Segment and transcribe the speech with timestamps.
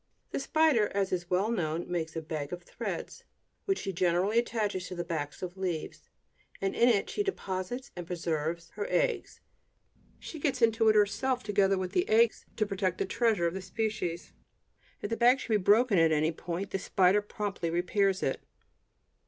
[0.31, 3.23] The spider, as is well known, makes a bag of threads,
[3.65, 6.09] which she generally attaches to the backs of leaves,
[6.59, 9.41] and in it she deposits and preserves her eggs;
[10.17, 13.61] she gets into it herself together with the eggs, to protect the treasure of the
[13.61, 14.33] species.
[15.03, 18.41] If the bag should be broken at any point, the spider promptly repairs it.